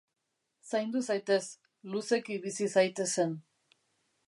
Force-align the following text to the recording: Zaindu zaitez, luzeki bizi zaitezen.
Zaindu 0.69 1.01
zaitez, 1.07 1.37
luzeki 1.95 2.41
bizi 2.47 2.73
zaitezen. 2.79 3.37